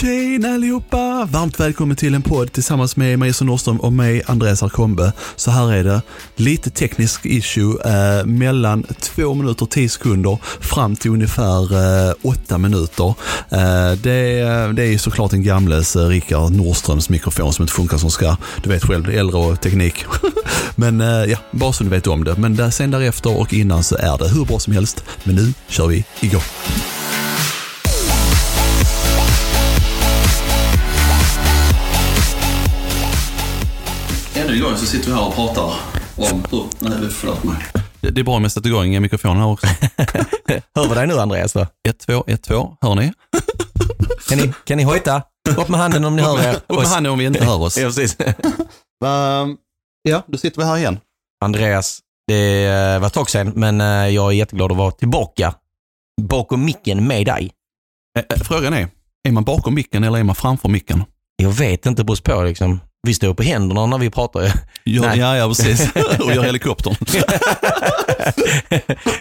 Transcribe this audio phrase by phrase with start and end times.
[0.00, 1.28] Tjena allihopa!
[1.30, 5.12] Varmt välkommen till en podd tillsammans med Mason Norström och mig, Andreas Arkombe.
[5.36, 6.02] Så här är det,
[6.36, 11.62] lite teknisk issue eh, mellan två minuter och tio sekunder fram till ungefär
[12.08, 13.14] eh, åtta minuter.
[13.50, 18.10] Eh, det, det är såklart en gamles eh, Rickard Nordströms mikrofon som inte funkar som
[18.10, 18.36] ska.
[18.62, 20.04] Du vet själv, äldre och teknik.
[20.76, 22.36] Men eh, ja, bara så ni vet om det.
[22.36, 25.04] Men där, sen därefter och innan så är det hur bra som helst.
[25.24, 26.42] Men nu kör vi igång.
[34.46, 35.62] Ännu en gång så sitter vi här och pratar
[36.16, 36.64] om hur...
[36.78, 37.56] Nej, förlåt mig.
[38.00, 39.66] Det det är bra om jag sätter igång mikrofonen här också.
[40.74, 41.66] Hör vi dig nu Andreas då?
[41.88, 42.76] 1, 2, 1, 2.
[42.80, 43.12] Hör ni?
[44.28, 45.22] Kan ni, kan ni hojta?
[45.56, 46.54] Upp med handen om ni hör er.
[46.54, 47.78] Upp med handen om vi inte hör oss.
[47.78, 48.16] Ja, precis.
[49.04, 49.56] Ehm,
[50.02, 50.98] ja, då sitter vi här igen.
[51.44, 55.54] Andreas, det eh, var ett tag sedan, men eh, jag är jätteglad att vara tillbaka
[56.22, 57.52] bakom micken med dig.
[58.18, 58.88] Eh, Frågan är,
[59.28, 61.04] är man bakom micken eller är man framför micken?
[61.36, 62.80] Jag vet inte, beror på liksom.
[63.06, 64.52] Vi står på händerna när vi pratar.
[64.84, 65.18] Ja, Nej.
[65.18, 65.88] ja, ja precis.
[66.20, 66.94] och gör helikoptern.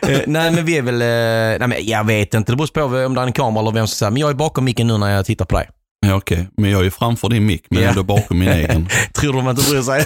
[0.07, 2.83] Eh, nej, men vi är väl, eh, nej, men jag vet inte, det beror på
[3.05, 4.97] om det är en kamera eller vem som säger, men jag är bakom micken nu
[4.97, 5.69] när jag tittar på dig.
[6.07, 7.89] Ja, Okej, men jag är framför din mick, men Ja.
[7.89, 8.87] ändå bakom min egen.
[9.13, 10.05] Tror de inte bryr sig?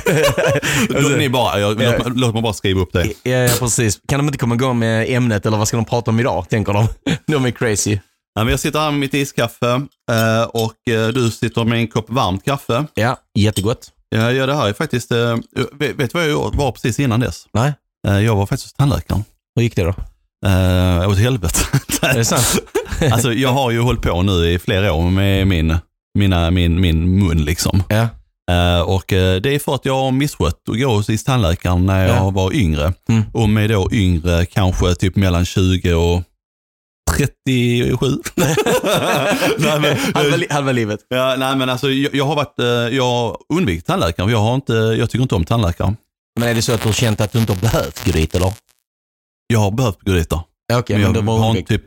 [0.90, 1.92] Låt, ni bara, jag, Ja.
[1.98, 3.06] låt, mig- låt mig bara skriva upp det.
[3.24, 4.00] ja, ja, precis.
[4.08, 6.74] Kan de inte komma igång med ämnet eller vad ska de prata om idag, tänker
[6.74, 6.88] de.
[7.28, 8.00] De är crazy.
[8.44, 12.10] Men jag sitter här med mitt iskaffe eh, och eh, du sitter med en kopp
[12.10, 12.86] varmt kaffe.
[12.94, 13.92] Ja, jättegott.
[14.10, 15.38] Ja, ja det här är faktiskt, eh,
[15.74, 17.48] vet, du vad jag var precis innan dess?
[17.54, 17.74] Nej,
[18.26, 19.24] jag var faktiskt hos tandläkaren.
[19.56, 19.94] hur gick det då?
[20.48, 21.60] Uh, åt helvete.
[22.02, 22.60] Är det sant?
[23.12, 25.78] alltså, jag har ju hållit på nu i flera år med min,
[26.20, 27.84] mina, min, min mun liksom.
[27.90, 28.08] Ja.
[28.50, 32.08] Eh, och eh, det är för att jag har misskött att gå hos tandläkaren när
[32.08, 32.30] jag Ja.
[32.30, 32.94] var yngre.
[33.10, 33.24] Mm.
[33.34, 36.24] Och med då yngre kanske typ mellan 20 och
[37.18, 38.18] 37.
[38.36, 41.00] nej, men, halva, li- halva livet.
[41.10, 42.66] ja, nej men alltså jag, jag har varit, eh,
[42.98, 44.28] jag har undvikit tandläkaren.
[44.30, 45.98] för Jag, har inte, jag tycker inte om tandläkaren.
[46.40, 48.36] Men är det så att du har känt att du inte har behövt gå dit
[48.36, 48.54] eller?
[49.48, 50.44] Jag har behövt gå dit då.
[50.74, 51.84] Okej, men men jag var har inte typ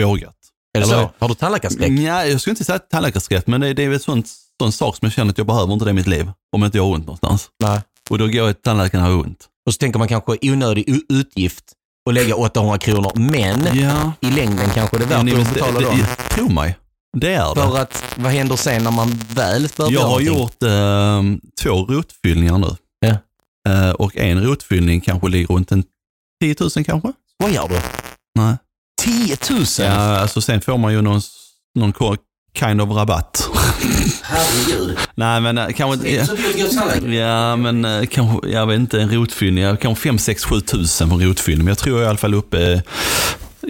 [0.00, 0.34] vågat.
[0.76, 1.10] Är det eller- så?
[1.18, 1.90] Har du tandläkarskräck?
[1.90, 4.26] Nej, jag skulle inte säga tandläkarskräck, men det, det är väl sånt,
[4.62, 6.30] sån sak som jag känner att jag behöver inte det i mitt liv.
[6.56, 7.48] Om inte jag har ont någonstans.
[7.62, 7.80] Nej.
[8.10, 9.48] Och då går jag till tandläkaren och har ont.
[9.66, 11.64] Och så tänker man kanske onödig utgift
[12.06, 14.12] och lägga 800 kronor, men Ja.
[14.20, 15.98] i längden kanske det är värt Men att betala det, dem.
[15.98, 16.76] det, tro mig,
[17.16, 17.60] det är det.
[17.60, 21.22] För att, vad händer sen när man väl börjar Jag har gjort eh,
[21.62, 22.76] två rotfyllningar nu.
[23.00, 23.16] Ja.
[23.72, 25.84] Eh, och en rotfyllning kanske ligger runt en
[26.42, 27.12] 10 000 kanske?
[27.42, 27.80] Skojar du?
[28.40, 28.56] Nej.
[29.02, 29.64] 10 000?
[29.78, 29.86] Ja,
[30.18, 31.20] alltså sen får man ju någon,
[31.78, 31.92] någon
[32.58, 33.48] kind of rabatt.
[34.22, 34.96] Herregud.
[35.14, 36.74] Nej, men eh, kanske Det inte...
[36.76, 37.12] tandläkaren.
[37.12, 41.10] Ja, men eh, kanske, jag vet inte, en rotfyllning, ja, kanske 5, 6, 7 tusen
[41.10, 41.64] på rotfyllning.
[41.64, 42.72] Men jag tror jag är i alla fall uppe,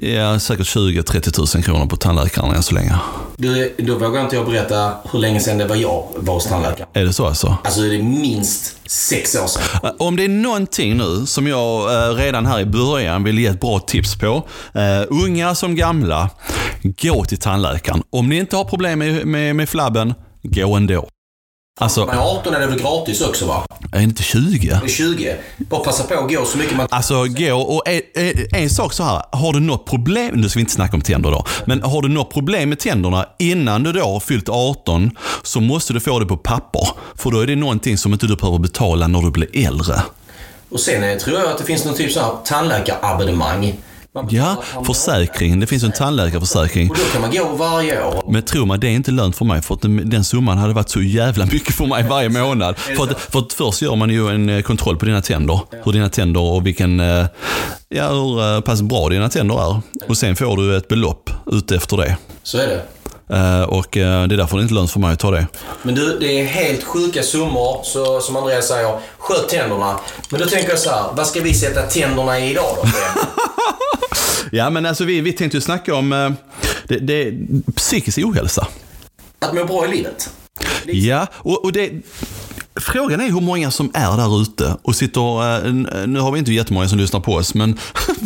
[0.02, 2.94] eh, ja, säkert 20-30 tusen kronor på tandläkaren än så länge.
[3.36, 6.88] Du, då vågar inte jag berätta hur länge sedan det var jag var hos tandläkaren.
[6.92, 7.56] Är det så alltså?
[7.64, 9.92] Alltså det är minst sex år sedan.
[9.98, 13.60] Om det är någonting nu som jag eh, redan här i början vill ge ett
[13.60, 14.42] bra tips på.
[14.74, 16.30] Eh, unga som gamla,
[16.84, 18.02] gå till tandläkaren.
[18.10, 21.08] Om ni inte har problem med, med, med flabben, gå ändå.
[21.80, 23.66] Alltså, Men 18 är det väl gratis också va?
[23.92, 24.68] är det inte 20?
[24.68, 25.36] Det är 20.
[25.56, 26.86] Bara passa på att gå så mycket man...
[26.90, 29.22] Alltså gå och en, en, en sak så här.
[29.32, 32.08] Har du något problem, nu ska vi inte snacka om tänder då, men har du
[32.08, 35.10] något problem med tänderna innan du då har fyllt 18
[35.42, 36.88] så måste du få det på papper.
[37.14, 39.94] För då är det någonting som inte du behöver betala när du blir äldre.
[40.68, 43.74] Och sen eh, tror jag att det finns någon typ så här tandläkarabonnemang.
[44.14, 45.60] Man Ja, per försäkring.
[45.60, 46.90] Det finns ju en tandläkarförsäkring.
[46.90, 48.22] Och då kan man gå varje år.
[48.28, 50.72] Men tro mig, det är inte lönt för mig för att den, den summan hade
[50.74, 52.78] varit så jävla mycket för mig varje månad.
[52.78, 55.60] För att, för att först gör man ju en eh, kontroll på dina tänder.
[55.84, 57.26] Hur dina tänder och vilken, eh,
[57.88, 59.80] ja hur eh, pass bra dina tänder är.
[60.08, 62.16] Och sen får du ett belopp ut efter det.
[62.42, 62.82] Så är det.
[63.66, 65.46] Och det är därför det inte lönt för mig att ta det.
[65.82, 68.98] Men du, det är helt sjuka summor, så som Andreas säger.
[69.18, 70.00] Sköt tänderna.
[70.30, 72.88] Men då tänker jag så här, vad ska vi sätta tänderna i idag då?
[74.54, 76.32] Ja men alltså vi, vi tänkte ju snacka om eh,
[76.88, 77.34] det, det,
[77.76, 78.66] psykisk ohälsa.
[79.38, 80.30] Att må bra i livet.
[80.86, 81.90] Ja, och, och det...
[82.76, 85.72] Frågan är hur många som är där ute och sitter, eh,
[86.06, 87.78] nu har vi inte jättemånga som lyssnar på oss, men...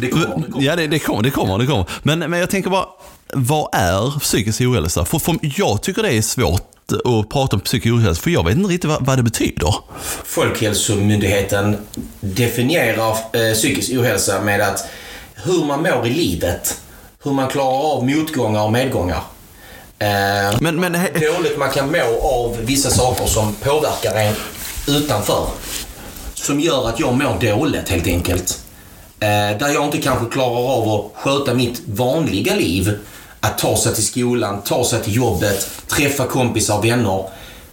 [0.00, 0.66] Det kommer, det kommer.
[0.66, 1.86] Ja, det, det kommer, det kommer, det kommer.
[2.02, 2.86] Men, men jag tänker bara,
[3.32, 5.04] vad är psykisk ohälsa?
[5.04, 6.70] För, för jag tycker det är svårt
[7.04, 9.74] att prata om psykisk ohälsa, för jag vet inte riktigt vad, vad det betyder.
[10.24, 11.76] Folkhälsomyndigheten
[12.20, 14.86] definierar eh, psykisk ohälsa med att
[15.44, 16.80] hur man mår i livet,
[17.24, 19.20] hur man klarar av motgångar och medgångar.
[19.98, 24.34] Eh, Men, men dåligt man kan må av vissa saker som påverkar en
[24.88, 25.46] utanför.
[26.34, 28.58] Som gör att jag mår dåligt helt enkelt.
[29.20, 32.98] Eh, där jag inte kanske klarar av att sköta mitt vanliga liv.
[33.40, 37.24] Att ta sig till skolan, ta sig till jobbet, träffa kompisar, vänner.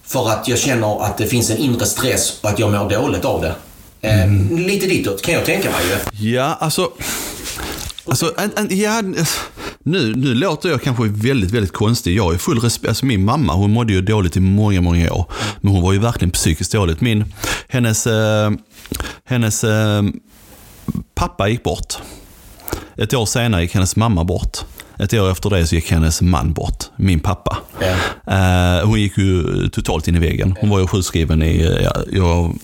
[0.03, 3.25] För att jag känner att det finns en inre stress och att jag mår dåligt
[3.25, 3.56] av det.
[4.07, 6.29] Eh, Lite ditåt kan jag tänka mig ju.
[6.29, 6.89] Ja, alltså...
[8.06, 9.01] Alltså, en, en, ja,
[9.83, 12.18] nu, nu låter jag kanske väldigt, väldigt konstig.
[12.18, 12.89] Jag är full respekt.
[12.89, 15.25] Alltså min mamma, hon mådde ju dåligt i många, många år.
[15.62, 17.01] Men hon var ju verkligen psykiskt dåligt.
[17.01, 17.33] Min,
[17.68, 18.51] hennes, eh,
[19.25, 20.03] hennes eh,
[21.15, 21.95] pappa gick bort.
[22.98, 24.57] Ett år senare gick hennes mamma bort.
[25.00, 27.57] Ett år efter det så gick hennes man bort, min pappa.
[28.27, 30.56] Eh, hon gick ju totalt in i väggen.
[30.59, 32.56] Hon var ju sjukskriven i, ja, jag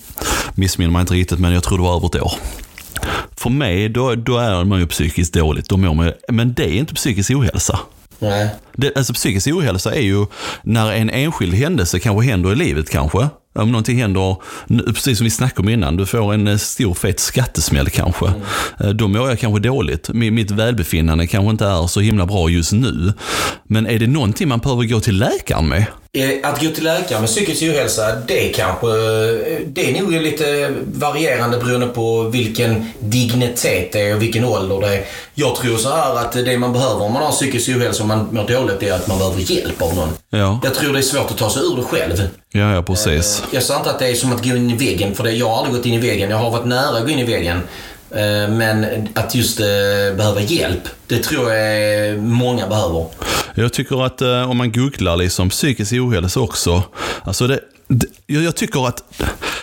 [0.54, 2.32] missminner mig inte riktigt, men jag tror det var över ett år.
[3.36, 5.68] För mig, då, då är man ju psykiskt dåligt.
[5.68, 7.78] Då mår man, ju- men det är inte psykisk ohälsa.
[8.18, 8.48] Nej.
[8.76, 10.26] Det, alltså psykisk ohälsa är ju
[10.62, 13.28] när en enskild händelse kanske händer i livet kanske.
[13.54, 14.36] Om någonting händer,
[14.92, 18.26] precis som vi snackade om innan, du får en eh, stor fet skattesmäll kanske.
[18.80, 20.08] Eh, Då mår jag kanske dåligt.
[20.08, 23.12] Mi- Mitt välbefinnande kanske inte är så himla bra just nu.
[23.64, 25.84] Men är det någonting man behöver gå till läkaren med?
[26.12, 28.86] Eh, Att gå till läkare med psykisk ohälsa, det kanske...
[29.66, 34.94] Det är nog lite varierande beroende på vilken dignitet det är och vilken ålder det
[34.96, 35.04] är.
[35.34, 38.28] Jag tror så här att det man behöver om man har psykisk ohälsa och man
[38.32, 40.08] mår dåligt, det är att man behöver hjälp av någon.
[40.30, 42.28] Ja, Jag tror det är svårt att ta sig ur det själv.
[42.52, 43.42] ja, ja precis.
[43.50, 45.48] Jag säger inte att det är som att gå in i väggen, för det, jag
[45.48, 46.30] har aldrig gått in i väggen.
[46.30, 47.56] Jag har varit nära att gå in i väggen.
[48.10, 49.66] Eh, Men att just eh,
[50.16, 53.06] behöva hjälp, det tror jag eh, många behöver.
[53.54, 56.82] Jag tycker att eh, om man googlar liksom psykisk ohälsa också,
[57.24, 59.02] alltså det, det, jag, jag tycker att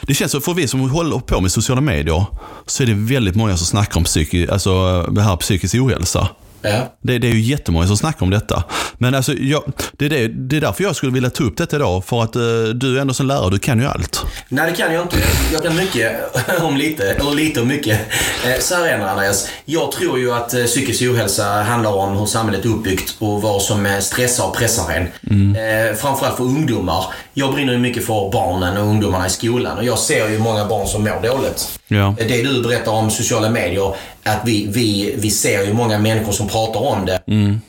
[0.01, 2.25] det känns så, för vi som håller på med sociala medier,
[2.65, 6.27] så är det väldigt många som snackar om psyki, alltså, det här psykisk ohälsa.
[6.61, 6.93] Ja.
[7.01, 8.63] Det, det är ju jättemånga som snackar om detta.
[8.97, 9.63] Men alltså, jag,
[9.93, 12.05] det, är det, det är därför jag skulle vilja ta upp detta idag.
[12.05, 12.41] För att eh,
[12.75, 14.25] du är ändå som lärare, du kan ju allt.
[14.49, 15.17] Nej, det kan jag inte.
[15.53, 16.11] Jag kan mycket
[16.61, 17.99] om lite, eller lite om mycket.
[18.45, 19.47] Eh, Så här är det, Andreas.
[19.65, 23.61] Jag tror ju att eh, psykisk ohälsa handlar om hur samhället är uppbyggt och vad
[23.61, 25.55] som eh, stressar och pressar en.
[25.55, 27.05] Eh, framförallt för ungdomar.
[27.33, 30.65] Jag brinner ju mycket för barnen och ungdomarna i skolan och jag ser ju många
[30.65, 31.79] barn som mår dåligt.
[31.87, 32.15] Ja.
[32.17, 36.47] Det du berättar om sociala medier, att vi, vi, vi ser ju många människor som
[36.47, 37.19] pratar om det.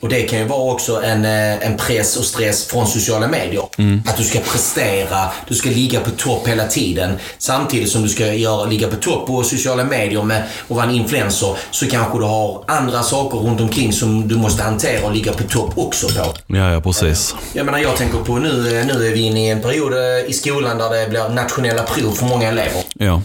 [0.01, 3.63] Och det kan ju vara också en, eh, en press och stress från sociala medier.
[4.07, 7.19] Att du ska prestera, du ska ligga på topp hela tiden.
[7.39, 10.91] Samtidigt som du ska göra, ligga på topp på sociala medier med att vara en
[10.91, 15.33] influencer så kanske du har andra saker runt omkring som du måste hantera och ligga
[15.33, 16.35] på topp också på.
[16.47, 17.35] Ja, ja precis.
[17.53, 20.31] Jag menar, jag tänker på nu, eh, nu är vi inne i en period eh,
[20.31, 22.83] i skolan där det blir nationella prov för många elever.
[22.95, 23.23] Ja.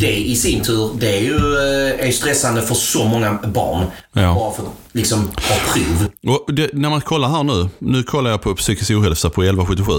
[0.00, 3.84] Det i sin tur, det är ju eh, är stressande för så många barn.
[4.12, 4.34] Ja.
[4.34, 6.10] Bara för att liksom ha prov.
[6.56, 9.92] Det, när man kollar här nu, nu kollar jag på psykisk ohälsa på 1177.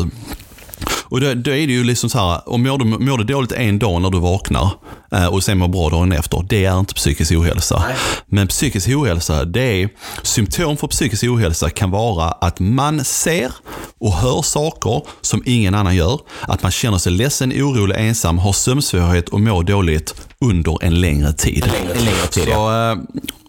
[1.11, 3.51] Och då, då är det ju liksom så här, om mår du, mår du dåligt
[3.51, 4.71] en dag när du vaknar
[5.11, 7.83] eh, och sen mår bra dagen efter, det är inte psykisk ohälsa.
[7.87, 7.95] Nej.
[8.25, 9.89] Men psykisk ohälsa, det är,
[10.23, 13.51] symptom för psykisk ohälsa kan vara att man ser
[13.99, 16.19] och hör saker som ingen annan gör.
[16.41, 21.33] Att man känner sig ledsen, orolig, ensam, har sömnsvårighet och mår dåligt under en längre
[21.33, 21.63] tid.
[21.63, 22.43] En längre tid.
[22.43, 22.97] Så, eh,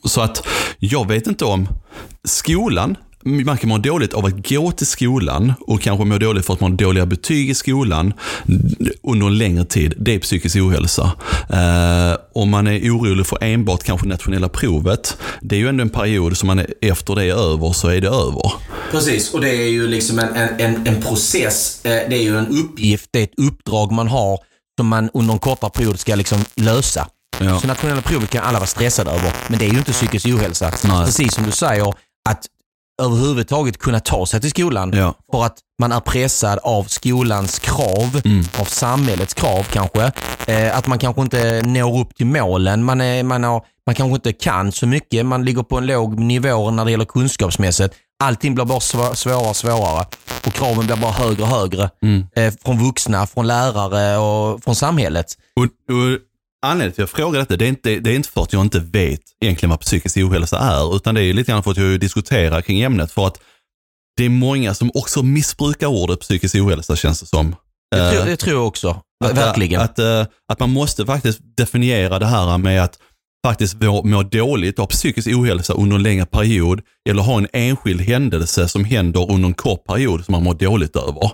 [0.04, 0.47] så att
[0.78, 1.69] jag vet inte om
[2.25, 6.55] skolan, man kan må dåligt av att gå till skolan och kanske må dåligt för
[6.55, 8.12] att man har dåliga betyg i skolan
[9.02, 9.95] under en längre tid.
[9.99, 11.12] Det är psykisk ohälsa.
[11.49, 15.91] Eh, om man är orolig för enbart kanske nationella provet, det är ju ändå en
[15.91, 18.52] period som man är, efter det är över så är det över.
[18.91, 21.85] Precis, och det är ju liksom en, en, en, process.
[21.85, 24.38] Eh, Det är ju en uppgift, det är ett uppdrag man har
[24.79, 27.09] som man under en kortare period ska liksom lösa.
[27.38, 27.61] Ja.
[27.61, 29.33] Så nationella provet kan alla vara stressade över.
[29.49, 30.73] Men det är ju inte psykisk ohälsa.
[30.85, 31.05] Nej.
[31.07, 31.95] Precis som du säger,
[32.29, 32.47] att
[33.03, 35.15] överhuvudtaget kunna ta sig till skolan Ja.
[35.33, 38.45] för att man är pressad av skolans krav, Mm.
[38.61, 40.13] av samhällets krav kanske.
[40.47, 42.85] Eh, att man kanske inte når upp till målen.
[42.85, 45.27] Man, är, man, har, man kanske inte kan så mycket.
[45.27, 47.95] Man ligger på en låg nivå när det gäller kunskapsmässigt.
[48.25, 50.07] Allting blir bara svå- svårare och svårare
[50.47, 51.91] och kraven blir bara högre och högre.
[52.03, 52.27] Mm.
[52.37, 55.27] Eh, från vuxna, från lärare och från samhället.
[55.57, 56.19] Och, och
[56.62, 58.62] anledningen till att jag frågar detta, det är, inte, det är inte för att jag
[58.62, 62.00] inte vet egentligen vad psykisk ohälsa är, utan det är lite grann för att jag
[62.00, 63.12] diskuterar kring ämnet.
[63.12, 63.40] För att
[64.16, 67.57] det är många som också missbrukar ordet psykisk ohälsa känns det som.
[67.90, 69.02] Det, tror, Eh, det tror jag också.
[69.25, 69.81] att, Verkligen.
[69.81, 72.99] Att, eh, att man måste faktiskt definiera det här med att
[73.47, 78.00] faktiskt må, må dåligt av psykisk ohälsa under en längre period eller ha en enskild
[78.00, 81.31] händelse som händer under en kort period som man mår dåligt över.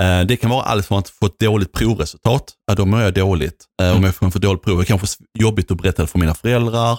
[0.00, 3.14] Eh, Det kan vara allt från att få ett dåligt provresultat, ja, då mår jag
[3.14, 3.64] dåligt.
[3.82, 5.06] Eh, Om jag får ett dåligt prov, det kanske
[5.38, 6.98] är jobbigt att berätta det för mina föräldrar.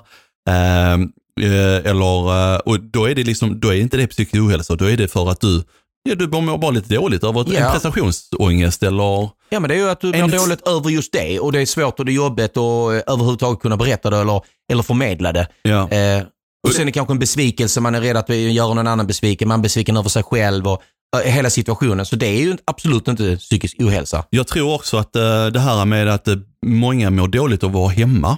[0.50, 4.86] Eh, eh, Eller, och då är det liksom, då är inte det psykisk ohälsa, då
[4.86, 5.64] är det för att du,
[6.10, 7.60] ja, du mår bara lite dåligt över Ja.
[7.60, 11.12] en prestationsångest eller Ja men det är ju att du mår En- dåligt över just
[11.14, 14.42] det och det är svårt och det är jobbigt att överhuvudtaget kunna berätta det eller,
[14.72, 15.48] eller förmedla det.
[15.62, 15.90] Ja.
[15.90, 16.24] Eh,
[16.68, 19.48] och sen är det kanske en besvikelse, man är rädd att göra någon annan besviken,
[19.48, 20.82] man är besviken över sig själv och
[21.18, 22.06] Eh, hela situationen.
[22.06, 24.26] Så det är ju absolut inte psykisk ohälsa.
[24.30, 27.76] Jag tror också att eh, det här med att eh, många mår dåligt av att
[27.76, 28.38] vara hemma.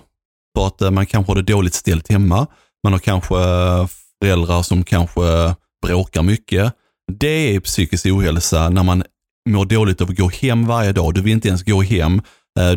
[0.58, 2.48] För att man kanske har det dåligt ställt hemma.
[2.84, 3.36] Man har kanske
[4.24, 6.74] föräldrar som kanske bråkar mycket.
[7.12, 9.04] Det är psykisk ohälsa när man
[9.50, 11.14] mår dåligt av att gå hem varje dag.
[11.14, 12.22] Du vill inte ens gå hem.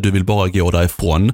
[0.00, 1.33] Du vill bara gå därifrån.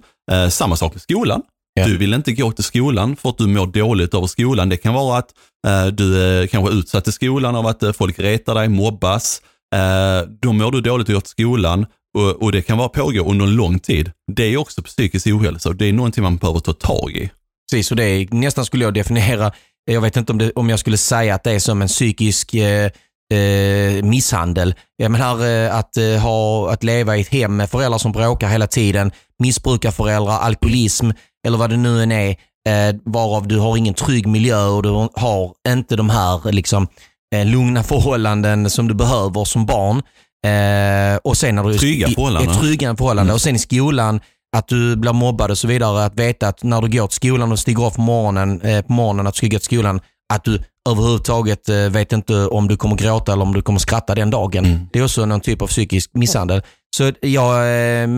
[0.51, 1.43] Samma sak med skolan.
[1.75, 1.87] Ja.
[1.87, 4.69] Du vill inte gå till skolan för att du mår dåligt över skolan.
[4.69, 5.31] Det kan vara att
[5.67, 9.43] eh, du är kanske utsatt i skolan av att eh, folk retar dig, mobbas.
[9.75, 11.87] Eh, Då mår du dåligt av att gå till skolan
[12.19, 14.11] och, och det kan vara pågå under en lång tid.
[14.33, 17.31] Det är också psykisk ohälsa och det är någonting man behöver ta tag i.
[17.71, 19.53] Precis, och det är nästan skulle jag definiera,
[19.85, 22.55] jag vet inte om, det, om jag skulle säga att det är som en psykisk
[22.55, 22.91] eh,
[23.33, 24.75] eh, misshandel.
[24.97, 28.49] Jag menar eh, att, eh, ha, att leva i ett hem med föräldrar som bråkar
[28.49, 31.11] hela tiden, missbrukarföräldrar, alkoholism
[31.47, 32.31] eller vad det nu än är,
[32.69, 36.89] eh, varav du har ingen trygg miljö och du har inte de här liksom,
[37.35, 40.03] eh, lugna förhållanden som du behöver som barn.
[40.47, 42.53] Eh, och sen när du, Trygga förhållanden.
[42.53, 43.35] Ett trygga förhållanden.
[43.35, 44.21] Och sen i skolan,
[44.57, 46.05] att du blir mobbad och så vidare.
[46.05, 48.93] Att veta att när du går till skolan och stiger upp på morgonen, eh, på
[48.93, 50.01] morgonen att du ska gå till skolan,
[50.35, 50.59] att du
[50.91, 54.65] överhuvudtaget eh, vet inte om du kommer gråta eller om du kommer skratta den dagen.
[54.65, 54.89] Mm.
[54.93, 56.63] Det är också någon typ av psykisk misshandel.
[56.97, 57.55] Så jag,
[58.03, 58.09] eh,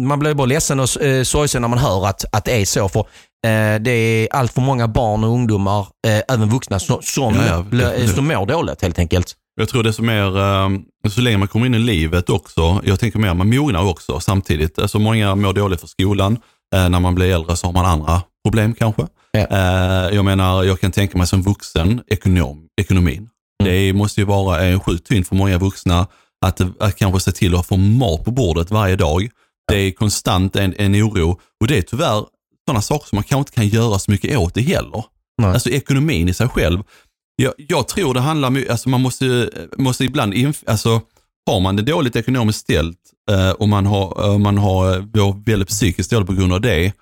[0.00, 2.88] man blir bara ledsen och eh, sorgsen när man hör att, att det är så.
[2.88, 3.04] För
[3.78, 5.86] det är allt för många barn och ungdomar,
[6.28, 9.34] även vuxna, som, som, Ja, ja, som mår dåligt helt enkelt.
[9.56, 13.34] Jag tror det är så länge man kommer in i livet också, jag tänker mer
[13.34, 14.78] man mognar också samtidigt.
[14.78, 16.38] Alltså många mår dåligt för skolan.
[16.72, 19.06] När man blir äldre så har man andra problem kanske.
[19.32, 19.40] Ja.
[19.40, 23.28] Eh, Jag menar, jag kan tänka mig som vuxen, ekonom, ekonomin.
[23.64, 26.06] Det måste ju vara en sjukt tyngd för många vuxna
[26.46, 29.28] att, att kanske se till att få mat på bordet varje dag.
[29.68, 32.24] Det är konstant en, en oro och det är tyvärr
[32.66, 35.04] sådana saker som man kanske inte kan göra så mycket åt det heller.
[35.42, 35.50] Nej.
[35.52, 36.82] Alltså ekonomin i sig själv.
[37.36, 41.00] Jag, jag tror det handlar mycket, alltså man måste, måste ibland, inf- alltså
[41.50, 42.98] har man det dåligt ekonomiskt ställt
[43.30, 46.92] eh, och man har, eh, man har eh, väldigt psykiskt dåligt på grund av det.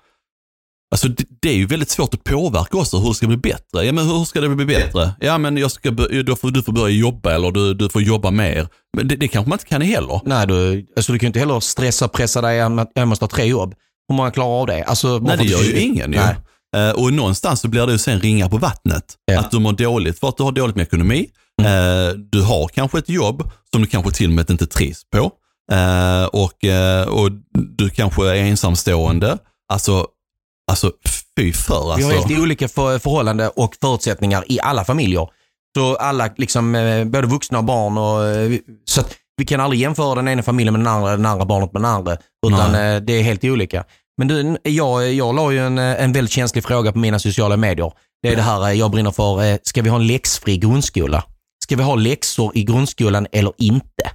[0.91, 3.85] Alltså det, det är ju väldigt svårt att påverka också hur det ska bli bättre.
[3.85, 5.11] Ja men hur ska det bli bättre?
[5.19, 5.91] Ja men jag ska,
[6.25, 8.67] då får, du får börja jobba eller du, du får jobba mer.
[8.97, 10.21] Men det, det kanske man inte kan heller.
[10.25, 13.25] Nej, du, alltså du kan ju inte heller stressa och pressa dig att jag måste
[13.25, 13.75] ha tre jobb.
[14.09, 14.83] Hur många klarar av det?
[14.83, 16.19] Alltså, Nej det gör ju ingen ju.
[16.19, 16.35] Nej.
[16.75, 19.15] Eh, och någonstans så blir det ju sen ringa på vattnet.
[19.25, 19.39] Ja.
[19.39, 21.29] Att du mår dåligt för att du har dåligt med ekonomi.
[21.61, 25.31] Eh, du har kanske ett jobb som du kanske till och med inte trivs på.
[25.71, 26.65] Eh, och,
[27.07, 27.31] och
[27.77, 29.37] du kanske är ensamstående.
[29.73, 30.07] Alltså,
[30.71, 30.91] alltså
[31.37, 32.27] fy för Vi har alltså.
[32.27, 35.27] helt olika för, förhållanden och förutsättningar i alla familjer.
[35.77, 37.97] Så alla, liksom, eh, både vuxna och barn.
[37.97, 41.25] Och, eh, så att vi kan aldrig jämföra den ena familjen med den andra, den
[41.25, 42.17] andra barnet med den andra.
[42.47, 42.95] Utan Nej.
[42.95, 43.83] eh, det är helt olika.
[44.17, 47.91] Men du, jag, jag la ju en, en väldigt känslig fråga på mina sociala medier.
[48.23, 49.59] Det är det här jag brinner för.
[49.63, 51.23] Ska vi ha en läxfri grundskola?
[51.63, 54.11] Ska vi ha läxor i grundskolan eller inte?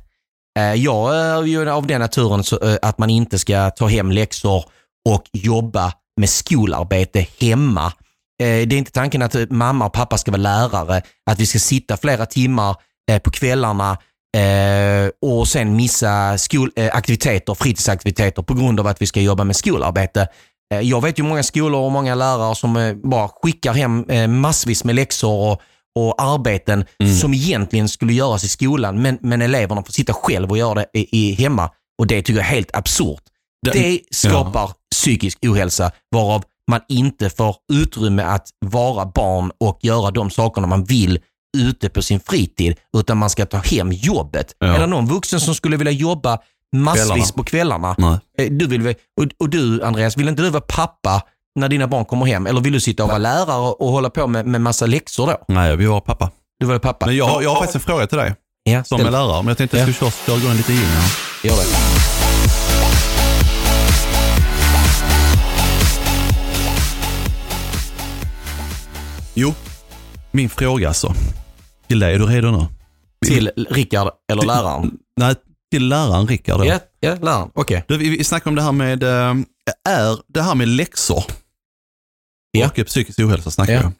[0.77, 2.45] Jag är ju av den naturen
[2.83, 4.65] att man inte ska ta hem läxor
[5.09, 7.87] och jobba med skolarbete hemma.
[8.43, 11.47] Eh, Det är inte tanken att eh, mamma och pappa ska vara lärare, att vi
[11.47, 12.77] ska sitta flera timmar
[13.11, 13.99] eh, på kvällarna
[15.23, 19.57] och sen missa skol, eh, aktiviteter, fritidsaktiviteter på grund av att vi ska jobba med
[19.57, 20.29] skolarbete.
[20.83, 24.05] Jag vet ju många skolor och många lärare som bara skickar hem
[24.41, 25.61] massvis med läxor och,
[25.99, 26.85] och arbeten
[27.21, 30.87] som egentligen skulle göras i skolan, men, men eleverna får sitta själv och göra det
[30.95, 31.71] i, i hemma.
[31.99, 33.23] Och det tycker jag är helt absurt.
[33.73, 40.31] Det skapar psykisk ohälsa varav man inte får utrymme att vara barn och göra de
[40.31, 41.19] sakerna man vill
[41.57, 44.55] ute på sin fritid, utan man ska ta hem jobbet.
[44.59, 44.67] Ja.
[44.67, 46.39] Det någon vuxen som skulle vilja jobba
[46.77, 47.25] massvis Kvällarna.
[47.37, 47.95] på kvällarna?
[47.99, 48.19] Nej.
[48.39, 51.23] Eh, Du vill, och, och du Andreas, vill inte du vara pappa
[51.59, 52.47] när dina barn kommer hem?
[52.47, 55.37] Eller vill du sitta och vara lärare och hålla på med, med massa läxor då?
[55.49, 56.31] Nej, vi var pappa.
[56.61, 57.07] Du vill vara pappa?
[57.07, 59.49] Men jag, har- jag har faktiskt en fråga till dig ja, som är lärare, men
[59.49, 61.11] jag tänkte att jag skulle köra igång lite in här.
[61.45, 62.16] Gör det.
[69.39, 69.55] Jo,
[70.33, 71.15] min fråga alltså.
[71.89, 72.67] Till dig, är du redo nu?
[73.27, 74.99] Till Rickard eller läraren?
[75.17, 75.35] Nej,
[75.71, 76.65] till läraren Rickard.
[76.67, 77.51] Ja, ja läraren.
[77.55, 77.85] Okej.
[77.89, 79.35] Du, vi, vi snackar om det här med, eh,
[79.89, 81.25] är det här med läxor
[82.51, 82.69] Ja.
[82.79, 83.93] och psykisk ohälsa snackar Ja.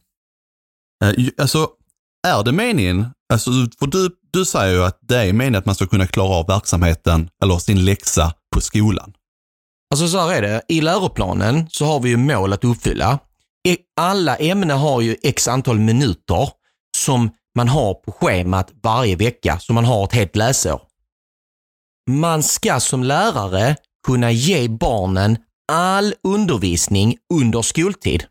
[1.01, 1.19] jag.
[1.19, 1.69] Eh, Alltså,
[2.29, 5.75] är det meningen, alltså, för du, du säger ju att det är meningen att man
[5.75, 9.13] ska kunna klara av verksamheten eller sin läxa på skolan.
[9.91, 10.63] Alltså så här är det.
[10.69, 13.19] I läroplanen så har vi ju mål att uppfylla.
[14.01, 16.49] Alla ämnen har ju x antal minuter
[16.99, 20.81] som man har på schemat varje vecka, så man har ett helt läsår.
[22.11, 25.39] Man ska som lärare kunna ge barnen
[25.73, 28.25] all undervisning under skoltid.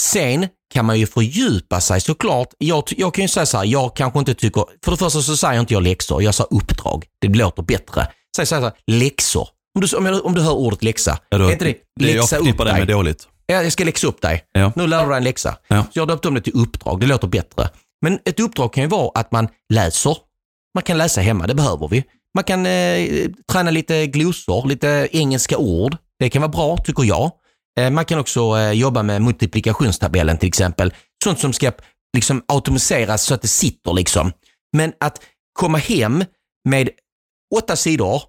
[0.00, 2.48] Sen kan man ju fördjupa sig såklart.
[2.58, 5.36] Jag, jag kan ju säga så här, jag kanske inte tycker, för det första så
[5.36, 7.04] säger inte jag läxor, jag sa uppdrag.
[7.20, 8.08] Det låter bättre.
[8.36, 9.48] Säg så här, läxor.
[9.74, 12.28] Om du, om, jag, om du hör ordet läxa, Ja, då- det jag läxa upp
[12.44, 12.78] förknippar det dig?
[12.80, 13.28] med dåligt.
[13.46, 14.44] Ja, jag ska läxa upp dig.
[14.52, 14.72] Ja.
[14.76, 15.56] Nu lär du dig en läxa.
[15.68, 15.82] Ja.
[15.82, 17.00] Så jag har döpt om det till uppdrag.
[17.00, 17.68] Det låter bättre.
[18.02, 20.16] Men ett uppdrag kan ju vara att man läser.
[20.74, 22.04] Man kan läsa hemma, det behöver vi.
[22.34, 25.96] Man kan eh, träna lite glosor, lite engelska ord.
[26.18, 27.30] Det kan vara bra, tycker jag.
[27.80, 30.94] Eh, man kan också eh, jobba med multiplikationstabellen till exempel.
[31.24, 31.72] Sånt som ska
[32.16, 34.32] liksom automatiseras så att det sitter liksom.
[34.76, 35.20] Men att
[35.52, 36.24] komma hem
[36.68, 36.90] med
[37.54, 38.22] åtta sidor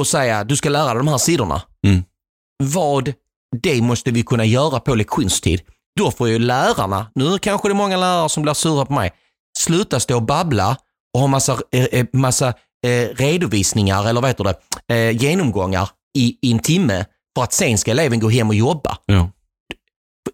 [0.00, 1.62] och säga du ska lära dig de här sidorna.
[1.86, 2.04] Mm.
[2.64, 3.12] Vad
[3.62, 5.60] det måste vi kunna göra på lektionstid.
[5.98, 9.12] Då får ju lärarna, nu kanske det är många lärare som blir sura på mig,
[9.58, 10.76] sluta stå och babbla
[11.14, 12.48] och ha massa, eh, eh, massa
[12.86, 14.44] eh, redovisningar eller vad heter
[14.88, 17.04] det, genomgångar i, i en timme
[17.36, 18.98] för att sen ska eleven gå hem och jobba.
[19.06, 19.30] Ja.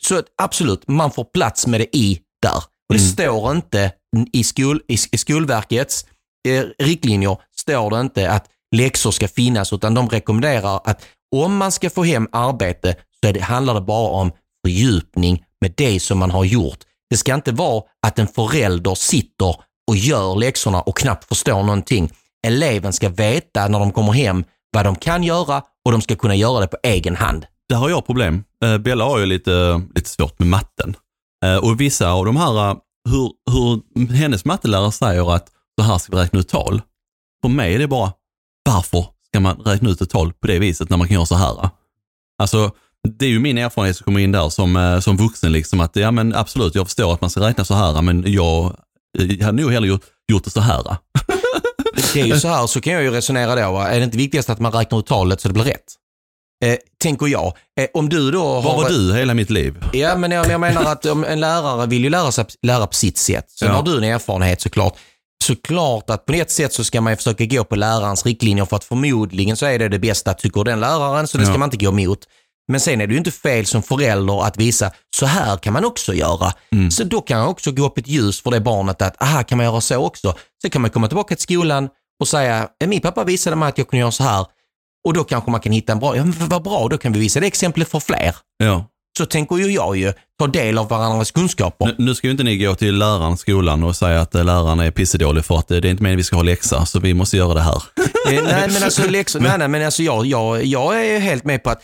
[0.00, 2.56] Så absolut, man får plats med det i där.
[2.88, 3.12] Och det Mm.
[3.12, 3.92] står inte
[4.32, 6.06] i, skol, i, i Skolverkets
[6.48, 8.46] eh, riktlinjer, står det inte att
[8.76, 11.04] läxor ska finnas, utan de rekommenderar att
[11.36, 14.32] om man ska få hem arbete så det, handlar det bara om
[14.66, 16.78] fördjupning med det som man har gjort.
[17.10, 19.56] Det ska inte vara att en förälder sitter
[19.88, 22.10] och gör läxorna och knappt förstår någonting.
[22.46, 26.34] Eleven ska veta när de kommer hem vad de kan göra och de ska kunna
[26.34, 27.46] göra det på egen hand.
[27.68, 28.44] Där har jag problem.
[28.64, 30.96] Eh, Bella har ju lite, lite svårt med matten.
[31.44, 32.76] Eh, och vissa av de här,
[33.08, 35.48] hur, hur hennes mattelärare säger att
[35.80, 36.82] så här ska vi räkna ut tal.
[37.42, 38.12] För mig är det bara,
[38.64, 41.34] varför ska man räkna ut ett tal på det viset när man kan göra så
[41.34, 41.70] här?
[42.38, 42.70] Alltså,
[43.08, 45.96] det är ju min erfarenhet som kommer in där som, eh, som vuxen, liksom att
[45.96, 48.76] ja men absolut, jag förstår att man ska räkna så här, men jag,
[49.18, 50.82] eh, jag hade nog hellre gjort, gjort det så här.
[52.14, 53.78] Det är ju så här, så kan jag ju resonera då.
[53.78, 55.84] Är det inte viktigast att man räknar ut talet så det blir rätt?
[56.64, 57.46] Eh, tänker jag.
[57.80, 58.62] Eh, om du då har...
[58.62, 59.84] Var var du hela mitt liv?
[59.92, 62.94] Ja, men jag, jag menar att om en lärare vill ju lära sig lära på
[62.94, 63.50] sitt sätt.
[63.50, 63.74] Sen Ja.
[63.74, 64.96] har du en erfarenhet såklart.
[65.44, 68.76] Såklart att på ett sätt så ska man ju försöka gå på lärarens riktlinjer för
[68.76, 71.58] att förmodligen så är det det bästa tycker den läraren, så det ska Ja.
[71.58, 72.18] man inte gå emot.
[72.72, 75.84] Men sen är det ju inte fel som förälder att visa, så här kan man
[75.84, 76.52] också göra.
[76.72, 76.90] Mm.
[76.90, 79.66] Så då kan också gå upp ett ljus för det barnet att, aha, kan man
[79.66, 80.34] göra så också?
[80.62, 81.88] Sen kan man komma tillbaka till skolan
[82.20, 84.46] och säga, "Eh, min pappa visade mig att jag kunde göra så här.
[85.06, 87.20] Och då kanske man kan hitta en bra, ja men vad bra, då kan vi
[87.20, 88.36] visa det exemplet för fler.
[88.58, 88.86] Ja.
[89.18, 91.86] Så tänker ju jag ju, ta del av varandras kunskaper.
[91.86, 94.80] Nu, nu ska ju inte ni gå till läraren, skolan och säga att eh, läraren
[94.80, 97.00] är pissedålig för att eh, det är inte meningen att vi ska ha läxa, så
[97.00, 97.82] vi måste göra det här.
[98.30, 101.62] Eh, nej men alltså, läxor, nej, nej, men alltså jag, jag, jag är helt med
[101.62, 101.82] på att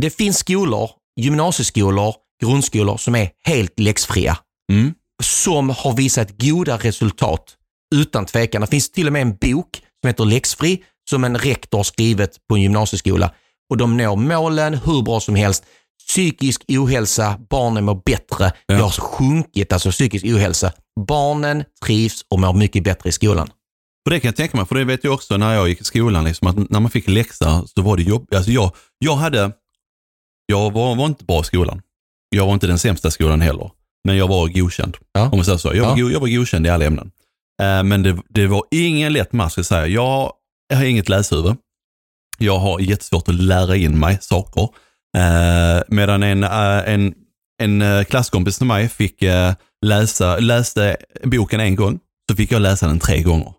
[0.00, 4.38] det finns skolor, gymnasieskolor, grundskolor som är helt läxfria.
[4.72, 4.94] Mm.
[5.22, 7.54] Som har visat goda resultat
[7.94, 8.60] utan tvekan.
[8.60, 12.54] Det finns till och med en bok som heter Läxfri som en rektor skrivit på
[12.54, 13.34] en gymnasieskola.
[13.70, 15.64] Och de når målen hur bra som helst.
[16.08, 18.52] Psykisk ohälsa, barnen mår bättre.
[18.66, 18.74] Ja.
[18.74, 20.72] Det har sjunkit, alltså psykisk ohälsa.
[21.08, 23.50] Barnen trivs och mår mycket bättre i skolan.
[24.08, 25.84] Och det kan jag tänka mig, för det vet jag också när jag gick i
[25.84, 28.34] skolan, liksom, att när man fick läxa så var det jobbigt.
[28.34, 29.52] Alltså jag, jag hade,
[30.52, 31.82] jag var, var inte bra i skolan.
[32.30, 33.70] Jag var inte den sämsta skolan heller,
[34.04, 34.96] men jag var godkänd.
[35.12, 35.22] Ja.
[35.30, 35.74] Om man säger så.
[35.74, 36.04] Jag, var, Ja.
[36.04, 37.10] go- jag var godkänd i alla ämnen.
[37.62, 39.86] Eh, men det, det var ingen lätt match, ska jag säga.
[39.86, 40.32] Jag,
[40.68, 41.56] jag har inget läshuvud.
[42.38, 44.62] Jag har jättesvårt att lära in mig saker.
[45.16, 47.14] Eh, medan en, eh, en,
[47.62, 49.52] en eh, klasskompis till mig fick eh,
[49.86, 51.98] läsa, läste boken en gång,
[52.30, 53.52] så fick jag läsa den tre gånger.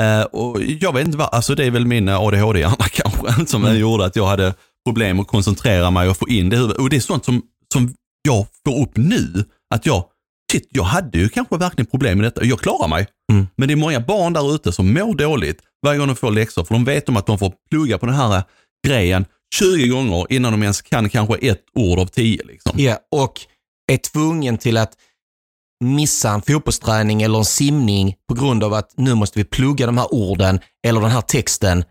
[0.00, 3.78] Eh, och jag vet inte vad, alltså det är väl min ADHD-hjärna kanske som Mm.
[3.78, 4.54] gjorde att jag hade
[4.86, 6.60] problem att koncentrera mig och få in det.
[6.62, 9.44] Och det är sånt som, som jag får upp nu.
[9.74, 10.04] Att jag,
[10.52, 12.44] shit, jag hade ju kanske verkligen problem med detta.
[12.44, 13.06] Jag klarar mig.
[13.32, 13.46] Mm.
[13.56, 16.64] Men det är många barn där ute som mår dåligt varje gång de får läxor.
[16.64, 18.42] För de vet om att de får plugga på den här
[18.86, 22.44] grejen 20 gånger innan de ens kan kanske ett ord av tio.
[22.44, 22.72] Liksom.
[22.76, 23.40] Ja, och
[23.92, 24.92] är tvungen till att
[25.84, 29.98] missa en fotbollsträning eller en simning på grund av att nu måste vi plugga de
[29.98, 31.84] här orden eller den här texten.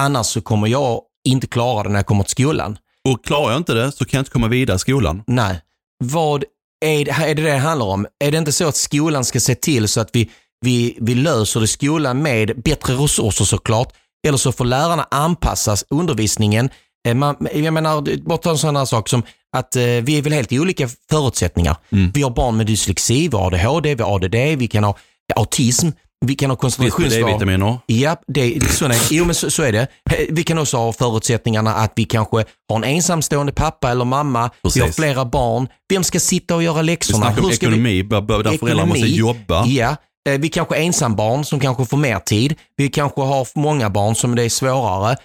[0.00, 2.78] Annars så kommer jag inte klara det när jag kommer till skolan.
[3.08, 5.22] Och klarar jag inte det så kan jag inte komma vidare i skolan.
[5.26, 5.60] Nej.
[6.04, 6.44] Vad
[6.84, 8.06] är det, är det det det handlar om?
[8.24, 10.30] Är det inte så att skolan ska se till så att vi,
[10.60, 13.92] vi, vi löser det skolan med bättre resurser såklart?
[14.26, 16.70] Eller så får lärarna anpassas undervisningen.
[17.08, 19.22] Eh, Man, jag menar, bara ta en sån här sak som
[19.56, 21.76] att eh, vi är väl helt i olika förutsättningar.
[22.14, 24.96] Vi har barn med dyslexi, vi har ADHD, vi har ADD, vi kan ha
[25.36, 25.88] autism,
[26.22, 27.28] vi kan ha koncentrationssvar.
[27.28, 27.78] D-vitaminer.
[27.86, 29.86] Ja, det, så, nej, jo, men så, så är det.
[30.30, 34.80] Vi kan också ha förutsättningarna att vi kanske har en ensamstående pappa eller mamma, vi
[34.80, 34.96] har Precis.
[34.96, 35.68] flera barn.
[35.88, 37.26] Vem ska sitta och göra Vi läxorna?
[37.26, 39.16] snackar om vi- ekonomi, där föräldrar måste Ekonomi.
[39.16, 39.66] jobba.
[39.66, 39.96] Ja,
[40.28, 42.54] eh, vi kanske är ensambarn som kanske får mer tid.
[42.76, 45.16] Vi kanske har många barn som det är svårare.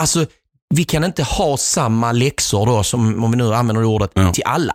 [0.00, 0.26] Alltså,
[0.74, 4.32] vi kan inte ha samma läxor då, som, om vi nu använder det ordet, Ja.
[4.32, 4.74] till alla.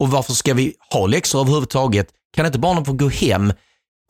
[0.00, 2.06] Och varför ska vi ha läxor överhuvudtaget?
[2.36, 3.52] Kan inte barnen få gå hem?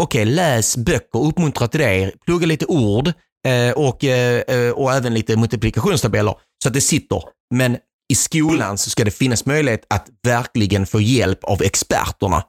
[0.02, 3.12] Okej, läs böcker, uppmuntra till det, plugga lite ord
[3.46, 7.22] eh, och, eh, eh och även lite multiplikationstabeller så att det sitter.
[7.54, 7.76] Men
[8.12, 12.42] i skolan så ska det finnas möjlighet att verkligen få hjälp av experterna.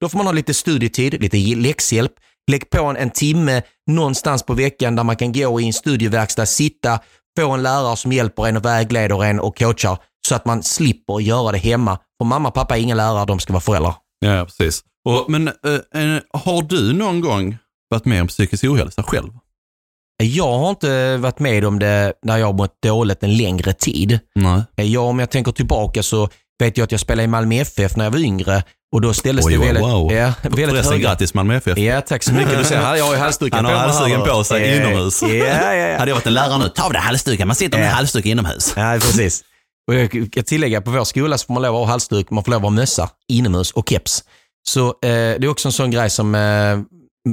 [0.00, 2.12] Då får man ha lite studietid, lite läxhjälp.
[2.50, 6.46] Lägg på en, en timme någonstans på veckan där man kan gå i en studieverkstad,
[6.46, 7.00] sitta,
[7.38, 11.20] få en lärare som hjälper en och vägleder en och coachar så att man slipper
[11.20, 11.98] göra det hemma.
[12.18, 13.94] För mamma och pappa är inga lärare, de ska vara föräldrar.
[14.20, 14.84] Ja, precis.
[15.04, 15.54] Och, men eh,
[16.02, 17.56] eh, har du någon gång
[17.90, 19.30] varit med om psykisk ohälsa själv?
[20.22, 24.18] Jag har inte varit med om det när jag har mått dåligt en längre tid.
[24.34, 24.62] Nej.
[24.92, 28.04] Jag, om jag tänker tillbaka så vet jag att jag spelade i Malmö FF när
[28.04, 28.62] jag var yngre
[28.92, 30.12] och då ställdes Oj, det väldigt, wow.
[30.12, 31.08] ja, väldigt Förresten, höga...
[31.08, 31.78] grattis Malmö FF.
[31.78, 32.58] Ja, tack så mycket.
[32.58, 34.26] Du ser, jag har ju halsduken Han har på mig här halsduken då.
[34.26, 35.22] på sig Ja, inomhus.
[35.22, 35.98] Ja, ja, ja.
[35.98, 37.92] Hade jag varit en lärare nu, ta av dig halsduken, man sitter med Ja.
[37.92, 38.72] halsduk inomhus.
[38.76, 39.44] Ja, precis.
[39.88, 42.44] Och jag kan tillägga, på vår skola så får man lov att ha halsduk, man
[42.44, 44.24] får lov att ha mössa, inomhus och keps.
[44.68, 46.40] Så eh, det är också en sån grej som eh,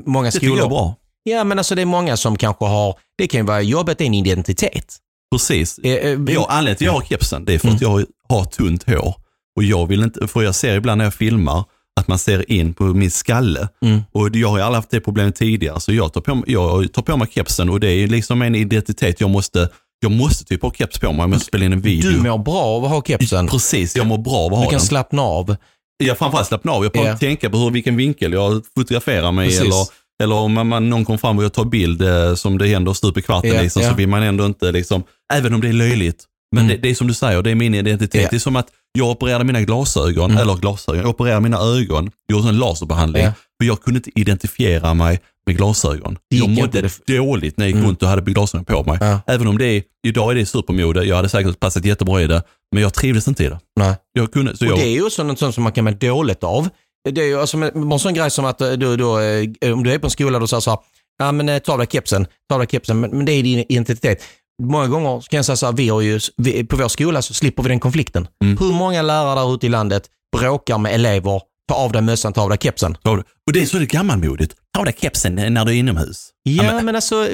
[0.05, 0.57] många Det tycker skolor...
[0.57, 0.95] jag är bra.
[1.23, 4.05] Ja, men alltså det är många som kanske har, det kan ju vara jobbet är
[4.05, 4.95] en identitet.
[5.35, 5.77] Precis.
[5.79, 8.43] Eh, eh, Jag, anledningen till att jag har kepsen, det är för att jag har
[8.43, 9.15] tunt hår.
[9.55, 11.63] Och jag vill inte, för jag ser ibland när jag filmar
[11.99, 13.67] att man ser in på min skalle.
[13.85, 14.01] Mm.
[14.11, 17.01] Och jag har ju aldrig haft det problemet tidigare, så jag tar på, jag tar
[17.01, 19.21] på mig kepsen och det är liksom en identitet.
[19.21, 22.11] Jag måste, jag måste typ ha keps på mig om jag spela in en video.
[22.11, 23.47] Du mår bra av att ha kepsen.
[23.47, 24.87] Precis, jag mår bra av att ha Du kan den.
[24.87, 25.55] slappna av.
[26.03, 26.83] Jag framförallt slappna av.
[26.83, 27.17] Jag får Ja.
[27.17, 29.49] tänka på hur, vilken vinkel jag fotograferar mig i.
[29.49, 29.65] Precis.
[29.65, 29.85] Eller,
[30.23, 32.93] eller om man, man, någon kommer fram och jag tar bild eh, som det händer
[32.93, 33.89] stup i kvarten, Ja, liksom, ja.
[33.89, 36.25] så vill man ändå inte, liksom, även om det är löjligt.
[36.55, 36.75] Men Mm.
[36.75, 38.21] det, det är som du säger, det är min identitet.
[38.23, 38.27] Ja.
[38.31, 40.41] Det är som att jag opererade mina glasögon, Mm.
[40.41, 43.23] eller glasögon, jag opererade mina ögon, gjorde en laserbehandling.
[43.23, 43.33] Ja.
[43.61, 46.17] För jag kunde inte identifiera mig med glasögon.
[46.27, 47.87] Jag mådde det- dåligt när jag gick Mm.
[47.87, 48.97] runt och hade glasögon på mig.
[49.01, 49.21] Ja.
[49.27, 52.43] Även om det är, idag är det supermode, jag hade säkert passat jättebra i det,
[52.71, 53.59] men jag trivdes inte i det.
[53.79, 53.95] Nej.
[54.13, 55.91] Jag kunde, så Och jag, det är ju också något sånt som man kan må
[55.91, 56.69] dåligt av.
[57.09, 59.83] Det är ju alltså en en sån grej som att eh, du, då, eh, om
[59.83, 60.79] du är på en skola och säger så här,
[61.19, 63.43] ja men eh, ta av dig kepsen, ta av dig kepsen, men, men det är
[63.43, 64.23] din identitet.
[64.59, 67.33] Många gånger kan jag säga så här, vi har ju, vi, på vår skola så
[67.33, 68.27] slipper vi den konflikten.
[68.43, 68.57] Mm.
[68.57, 70.03] Hur många lärare där ute i landet
[70.37, 72.97] bråkar med elever, ta av dig mössan, ta av dig kepsen?
[73.47, 74.55] Och det är så det är gammalmodigt.
[74.73, 76.29] Ta av dig kepsen när du är inomhus.
[76.43, 77.27] Ja, men- men, alltså,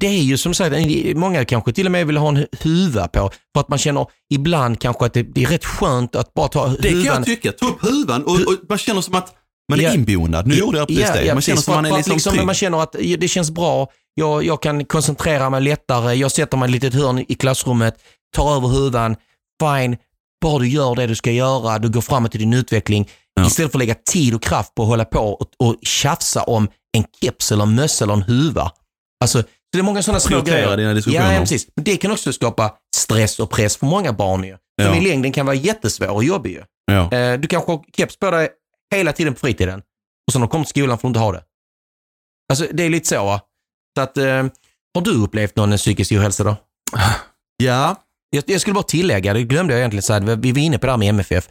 [0.00, 0.76] det är ju som sagt,
[1.14, 4.80] många kanske till och med vill ha en huva på, för att man känner ibland
[4.80, 7.04] kanske att det, det är rätt skönt att bara ta Det kan huvan.
[7.16, 7.52] jag tycka.
[7.52, 9.34] Ta upp huvan och, och man känner som att
[9.70, 9.94] man är Ja.
[9.94, 10.46] inbonad.
[10.46, 11.26] Nu gjorde jag precis det.
[11.26, 11.46] Man precis.
[11.46, 12.46] känner För man är liksom, trygg.
[12.46, 16.66] Man känner att det känns bra, jag, jag kan koncentrera mig lättare, jag sätter mig
[16.66, 17.94] i ett litet hörn i klassrummet,
[18.36, 19.16] tar över huvan,
[19.62, 19.96] fine,
[20.42, 23.08] bara du gör det du ska göra, du går framåt i din utveckling.
[23.34, 23.46] Ja.
[23.46, 26.68] Istället för att lägga tid och kraft på att hålla på och, och tjafsa om
[26.96, 28.70] en keps eller en mössa eller en huva.
[29.20, 30.76] Alltså, så det är många sådana små grejer.
[30.76, 31.26] dina diskussioner.
[31.26, 31.66] Ja, ja, precis.
[31.76, 34.50] Men det kan också skapa stress och press för många barn ju.
[34.50, 34.58] Som
[34.94, 34.96] Ja.
[34.96, 36.62] i längden kan vara jättesvår och jobbig ju.
[36.92, 37.12] Ja.
[37.18, 38.48] Eh, Du kanske har keps på dig
[38.94, 39.82] hela tiden på fritiden
[40.26, 41.42] och sen när du kommer till skolan får du inte ha det.
[42.50, 43.40] Alltså det är lite så va?
[43.96, 44.46] Så att, eh,
[44.94, 46.56] har du upplevt någon psykisk ohälsa då?
[47.56, 47.96] ja.
[48.30, 50.92] Jag, jag skulle bara tillägga, det glömde jag egentligen säga, vi var inne på det
[50.92, 51.48] här med MFF.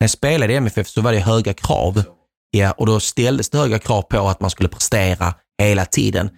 [0.00, 2.04] När jag spelade i MFF så var det höga krav.
[2.50, 6.30] Ja, och då ställdes det höga krav på att man skulle prestera hela tiden.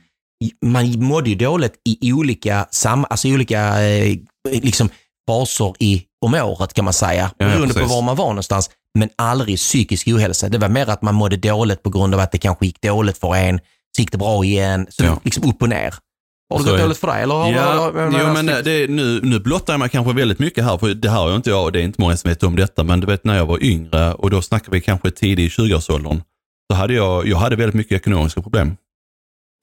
[0.64, 4.16] Man mådde ju dåligt i olika, sam, alltså olika eh,
[4.50, 4.88] liksom,
[5.28, 7.30] faser i, om året kan man säga.
[7.38, 8.70] Ja, ja, Beroende på var man var någonstans.
[8.98, 10.48] Men aldrig psykisk ohälsa.
[10.48, 13.18] Det var mer att man mådde dåligt på grund av att det kanske gick dåligt
[13.18, 13.58] för en.
[13.96, 14.86] så gick det bra igen.
[14.90, 15.20] Så Ja.
[15.24, 15.94] liksom upp och ner.
[16.54, 17.22] Har det gått dåligt för dig?
[17.22, 20.38] Eller har, Ja, har, har, jo, men det, nu, nu blottar jag mig kanske väldigt
[20.38, 22.28] mycket här, för det här har jag inte jag och det är inte många som
[22.28, 25.10] vet om detta, men du vet när jag var yngre och då snackar vi kanske
[25.10, 26.22] tidig 20-årsåldern,
[26.70, 28.76] så hade jag, jag hade väldigt mycket ekonomiska problem.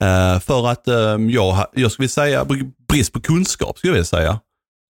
[0.04, 0.94] Eh, för att eh,
[1.28, 4.40] jag, jag skulle säga br- brist på kunskap, skulle jag vilja säga.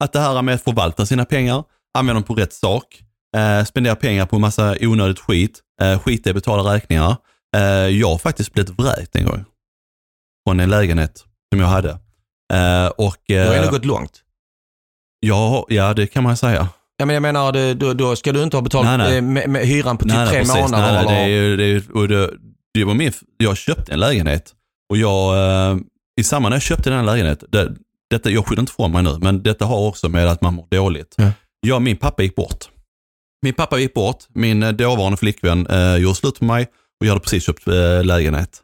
[0.05, 1.65] Att det här med att förvalta sina pengar,
[1.99, 2.85] använda dem på rätt sak,
[3.37, 7.17] eh, spendera pengar på en massa onödigt skit, eh, i att betala räkningar.
[7.57, 9.45] Eh, jag har faktiskt blivit vräkt en gång.
[10.49, 11.91] Från en lägenhet som jag hade.
[12.53, 14.21] Eh, och, Du har eh, ändå gått långt.
[15.21, 16.69] Ja, ja, det kan man säga.
[16.97, 19.17] Ja, men jag menar, det, då, då ska du inte ha betalt Nej, nej.
[19.17, 20.55] eh, Med, med hyran på typ nej, tre precis.
[20.57, 20.93] månader.
[20.93, 22.31] Nej, nej, det, är, ju- det, är, och det,
[22.75, 24.53] det var min, jag köpte en lägenhet
[24.91, 25.37] och jag,
[25.71, 25.77] eh,
[26.21, 27.73] i samband när jag köpte den här lägenheten, det,
[28.11, 30.67] detta, jag skyller inte från mig nu, men detta har också med att man mår
[30.71, 31.15] dåligt.
[31.19, 31.31] Ja.
[31.61, 32.69] Jag, min pappa gick bort.
[33.43, 36.67] Min pappa gick bort, min eh, dåvarande flickvän eh, gjorde slut med mig
[37.01, 38.61] och jag hade precis köpt eh, lägenhet.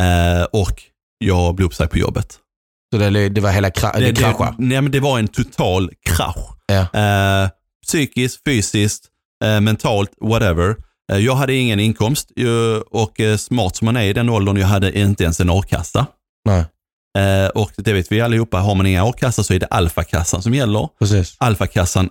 [0.00, 0.82] Eh, och
[1.18, 2.38] jag blev uppsagd på jobbet.
[2.94, 4.54] Så det, det var hela kra- det, kraschade.
[4.58, 6.56] nej, men det var en total krasch.
[6.66, 7.00] Ja.
[7.00, 7.50] Eh,
[7.86, 9.04] psykiskt, fysiskt,
[9.44, 10.76] eh, mentalt, whatever.
[11.12, 12.30] Eh, jag hade ingen inkomst
[12.90, 16.06] och smart som man är i den åldern, jag hade inte ens en a-kassa.
[16.48, 16.64] Nej,
[17.18, 20.54] Eh, och det vet vi allihopa, har man ingen a-kassa så är det alfakassan som
[20.54, 20.88] gäller.
[20.98, 21.34] precis.
[21.38, 22.08] Alfakassan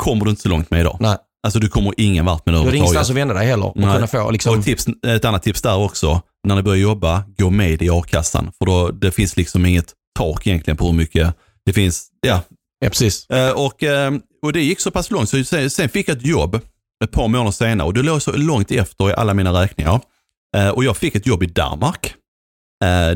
[0.00, 0.96] kommer du inte så långt med idag.
[1.00, 2.92] Nej, Alltså du kommer ingen vart med det du hade överhuvudtaget.
[2.94, 3.66] ingenstans att vända dig heller.
[3.66, 3.94] Och Nej.
[3.94, 4.58] kunna få liksom...
[4.58, 8.52] Och tips, ett annat tips där också, när ni börjar jobba, gå med i a-kassan.
[8.58, 11.34] För då, det finns liksom inget tak egentligen på hur mycket
[11.66, 12.06] det finns.
[12.20, 12.40] Ja.
[12.80, 13.30] Ja, precis.
[13.30, 16.26] Eh, Och, eh, och det gick så pass långt, så sen, sen fick jag ett
[16.26, 16.60] jobb
[17.04, 20.00] ett par månader senare och det låg så långt efter i alla mina räkningar.
[20.56, 22.14] Eh, Och jag fick ett jobb i Danmark.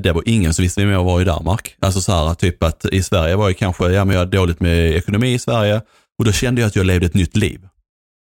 [0.01, 1.77] Det var ingen som visste vem jag var i Danmark.
[1.81, 4.61] Alltså så här, typ att i Sverige var jag kanske, ja men jag hade dåligt
[4.61, 5.81] med ekonomi i Sverige
[6.18, 7.68] och då kände jag att jag levde ett nytt liv.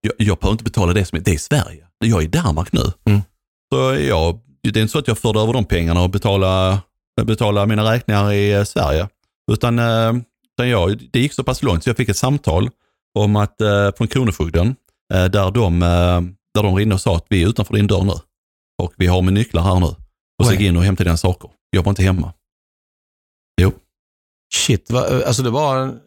[0.01, 1.87] Jag, jag behöver inte betala det som är, det är i Sverige.
[1.99, 2.93] Jag är i Danmark nu.
[3.05, 3.21] Mm.
[3.73, 6.83] Så jag, det är inte så att jag förde över de pengarna och betala,
[7.23, 9.09] betala mina räkningar i eh, Sverige.
[9.53, 10.13] Utan, eh,
[10.55, 12.71] utan jag, det gick så pass långt så jag fick ett samtal
[13.19, 14.77] om att, eh, från Kronofogden
[15.09, 15.81] där, de,
[16.55, 18.13] där de ringde och sa att vi är utanför din dörr nu.
[18.83, 19.87] Och vi har med nycklar här nu.
[20.39, 21.51] Och så gick in och hämtade dina saker.
[21.71, 22.33] Jag var inte hemma.
[23.61, 23.73] Jo.
[24.55, 25.99] Shit, va, alltså det var...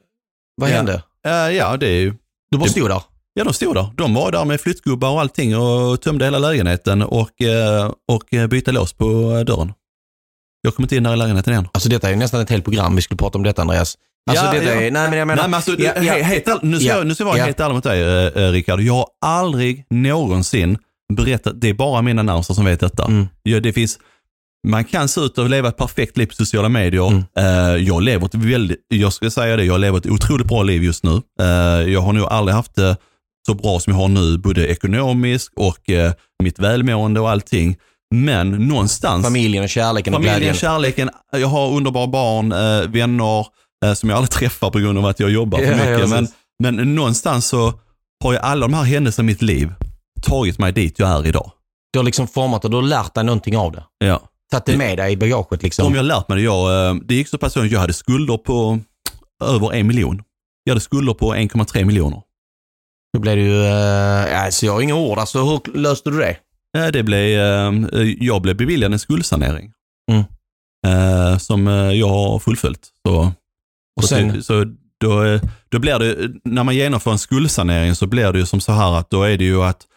[0.56, 1.02] Vad Ja.
[1.28, 2.14] Eh, ja, det är ju
[2.52, 3.02] Du bara Det- stod där?
[3.34, 3.88] Ja, de stod där.
[3.98, 8.48] De var där med flyttgubbar och allting och tömde hela lägenheten och, eh, och eh,
[8.48, 9.06] bytte lås på
[9.48, 9.74] dörren.
[10.62, 11.68] Jag kom inte in där i lägenheten igen.
[11.74, 13.98] Alltså detta är ju nästan ett helt program vi skulle prata om detta Andreas.
[14.30, 14.72] Alltså Ja, detta ja.
[14.82, 14.92] är...
[14.92, 15.42] Nej men jag menar...
[15.44, 16.02] Nej, men alltså, ja, ja.
[16.14, 17.44] he- helt, all- nu, ska Ja, jag, nu ska jag vara ja.
[17.46, 18.82] helt ärlig mot dig, eh, Rickard.
[18.82, 20.78] Jag har aldrig någonsin
[21.14, 23.06] berättat, det är bara mina närmaste som vet detta.
[23.06, 23.28] Mm.
[23.44, 24.00] Ja, det finns,
[24.68, 27.08] man kan se ut och leva ett perfekt liv på sociala medier.
[27.08, 27.24] Mm.
[27.38, 30.84] Eh, jag lever ett väldigt, jag ska säga det, jag lever ett otroligt bra liv
[30.84, 31.22] just nu.
[31.42, 31.46] Eh,
[31.92, 32.98] jag har nog aldrig haft det
[33.48, 37.78] så bra som jag har nu, både ekonomiskt och eh, mitt välmående och allting.
[38.16, 42.50] Men någonstans Familjen och kärleken och Familjen, kärleken, jag har underbara barn,
[42.92, 43.46] vänner
[43.96, 46.10] som jag aldrig träffar på grund av att jag jobbar för Ja, ja, mycket.
[46.10, 46.28] men,
[46.76, 47.74] men någonstans så
[48.24, 49.74] har jag alla de här händelserna i mitt liv
[50.22, 51.52] tagit mig dit jag är idag.
[51.94, 53.84] Du har liksom format och du har lärt dig någonting av det.
[53.98, 54.22] Ja.
[54.52, 55.88] Tagit det med dig i bagaget liksom.
[55.88, 58.38] Om jag lärt mig det, jag, eh, det gick så pass långt, jag hade skulder
[58.38, 58.80] på
[59.44, 60.22] över en miljon.
[60.64, 62.22] Jag hade skulder på 1,3 miljoner.
[63.14, 63.54] Då blev det ju...
[63.64, 65.20] Uh, alltså jag har inga ord.
[65.20, 66.38] Alltså hur löste du det?
[66.78, 67.24] Eh, Det blev,
[68.20, 69.72] jag blev beviljad en skuldsanering.
[70.12, 70.24] Mm.
[70.88, 72.90] Eh, Som jag har fullföljt.
[73.08, 73.32] Så,
[73.98, 74.66] Och så, sen- det- så
[75.00, 78.72] då, då blir det, när man genomför en skuldsanering så blir det ju som så
[78.72, 79.88] här att då är det ju att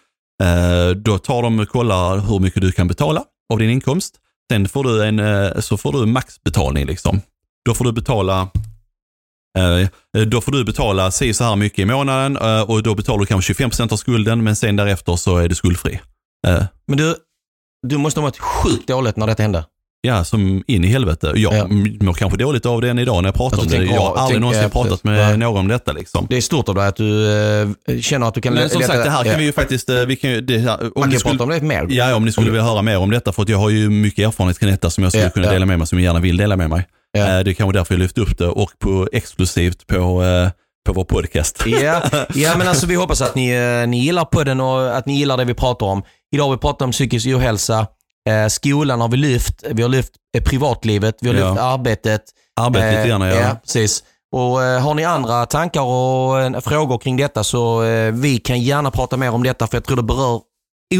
[0.96, 4.14] då tar de och kollar hur mycket du kan betala av din inkomst.
[4.52, 7.20] Sen får du en, eh, så får du maxbetalning liksom.
[7.64, 8.48] Då får du betala
[9.59, 13.20] eh, eh, då får du betala si så här mycket i månaden och då betalar
[13.20, 16.00] du kanske 25% av skulden men sen därefter så är du skuldfri.
[16.87, 17.14] Men du,
[17.87, 19.64] du måste ha varit sjukt dåligt när detta hände.
[20.06, 21.32] Ja, som in i helvete.
[21.36, 21.66] Jag Ja.
[22.00, 23.84] mår kanske dåligt av det än idag när jag pratar Att om det.
[23.84, 25.36] Jag har aldrig någonsin pratat med Nej.
[25.38, 25.92] någon om detta.
[25.92, 26.26] Liksom.
[26.30, 27.32] Det är stort av dig att du
[27.88, 29.38] eh, känner att du kan Men som sagt, det här kan ja.
[29.38, 29.88] vi ju faktiskt...
[29.90, 31.86] eh, Vi kan det här, om Man ni kan skulle, prata om det mer.
[31.90, 33.90] Ja, om ni skulle Om- vilja höra mer om detta, för att jag har ju
[33.90, 36.20] mycket erfarenhet kring detta som jag skulle Ja, kunna dela med mig, som jag gärna
[36.20, 36.86] vill dela med mig.
[37.12, 37.20] Ja.
[37.20, 40.48] Eh, Det är kanske därför jag lyfte upp det och på exklusivt på, eh,
[40.86, 41.62] på vår podcast.
[41.66, 42.02] Ja,
[42.34, 43.52] ja, men alltså vi hoppas att ni,
[43.86, 46.02] ni gillar podden och att ni gillar det vi pratar om.
[46.34, 47.86] Idag har vi pratat om psykisk ohälsa.
[48.28, 49.64] Eh, skolan har vi lyft.
[49.70, 51.16] Vi har lyft eh, privatlivet.
[51.20, 51.48] Vi har Ja.
[51.50, 52.22] lyft arbetet.
[52.60, 53.34] Arbetet lite grann, ja.
[53.34, 53.56] ja.
[53.64, 54.02] precis.
[54.37, 58.60] Och eh, har ni andra tankar och eh, frågor kring detta så eh, vi kan
[58.60, 60.40] gärna prata mer om detta för jag tror det berör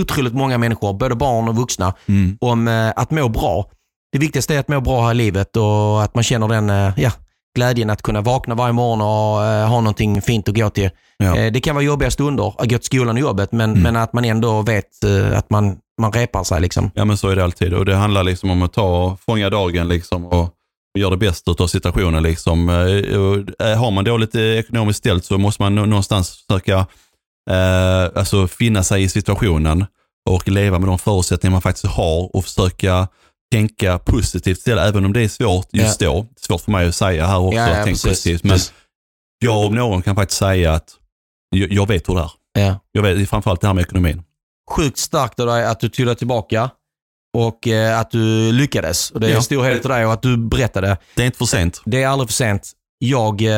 [0.01, 2.39] otroligt många människor, både barn och vuxna, Mm.
[2.41, 3.65] om eh, att må bra.
[4.13, 6.93] Det viktigaste är att må bra här i livet och att man känner den, eh,
[6.97, 7.11] ja,
[7.55, 10.91] glädjen att kunna vakna varje morgon och eh, ha någonting fint att gå till.
[11.17, 11.37] Ja.
[11.37, 13.83] Eh, det kan vara jobbiga stunder att gå till skolan och jobbet, men, Mm.
[13.83, 16.61] men att man ändå vet eh, att man, man repar sig.
[16.61, 16.91] Liksom.
[16.95, 19.89] Ja men så är det alltid och det handlar liksom om att ta, fånga dagen
[19.89, 20.41] liksom och,
[20.95, 22.23] och göra det bästa av situationen.
[22.23, 22.69] Liksom.
[22.69, 26.87] Och, Har man dåligt ekonomiskt ställt så måste man nå- någonstans försöka
[27.51, 29.87] eh, alltså finna sig i situationen
[30.31, 33.09] och leva med de förutsättningar man faktiskt har och försöka
[33.59, 36.27] tänka positivt istället, även om det är svårt just då.
[36.41, 38.03] Svårt för mig att säga här också, tänk precis.
[38.05, 38.45] positivt.
[38.45, 38.59] Men
[39.39, 40.89] jag om någon kan faktiskt säga att
[41.57, 42.31] jag, jag vet hur det är.
[42.67, 42.79] Ja.
[42.93, 44.23] Jag vet framförallt det här med ekonomin.
[44.77, 46.71] Sjukt starkt av dig att du tog dig tillbaka
[47.37, 49.11] och eh, att du lyckades.
[49.11, 49.37] Och det är Ja.
[49.37, 50.97] en stor heder till dig och att du berättade.
[51.15, 51.83] Det är inte för sent.
[51.85, 52.73] Det är aldrig för sent.
[52.99, 53.49] Jag, eh,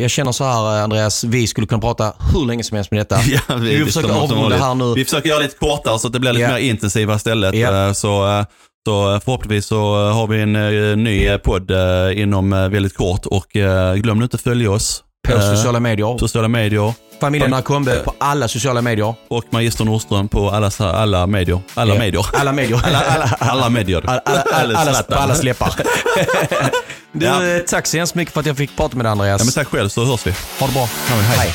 [0.00, 3.20] jag känner så här Andreas, vi skulle kunna prata hur länge som helst med detta.
[3.48, 4.94] Ja, vi, försöker som- som avrunda här nu.
[4.94, 6.48] Vi försöker göra lite kortare så att det blir lite Ja.
[6.52, 7.54] mer intensiva istället.
[7.54, 7.86] Ja.
[7.86, 8.44] Eh, Så, eh,
[8.86, 13.26] så förhoppningsvis så har vi en eh, ny eh, podd eh, inom eh, väldigt kort
[13.26, 15.02] och eh, glöm nu inte att följa oss.
[15.28, 16.18] På eh, sociala medier.
[16.18, 19.14] sociala medier Familjen Akombe på alla sociala medier.
[19.28, 21.60] och Magister Nordström på alla, alla medier.
[21.74, 21.98] Alla Ja.
[22.00, 22.26] medier.
[22.32, 22.80] Alla medier.
[22.84, 24.02] Alla, alla, alla medier.
[24.06, 25.72] Alla, alla, alla, alla, på alla släppar.
[27.12, 27.46] du, Ja.
[27.46, 29.40] eh, Tack så hemskt mycket för att jag fick prata med dig Andreas.
[29.40, 30.30] Ja, men tack själv så hörs vi.
[30.60, 30.88] Ha det bra.
[31.08, 31.38] hej.
[31.38, 31.54] hej.